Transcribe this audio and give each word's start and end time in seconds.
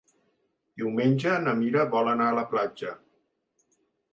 Diumenge 0.81 1.35
na 1.43 1.53
Mira 1.61 1.85
vol 1.93 2.09
anar 2.15 2.31
a 2.33 2.35
la 2.39 2.47
platja. 2.55 2.95